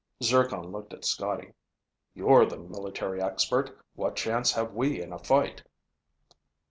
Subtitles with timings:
[0.23, 1.53] Zircon looked at Scotty.
[2.15, 3.77] "You're the military expert.
[3.93, 5.61] What chance have we in a fight?"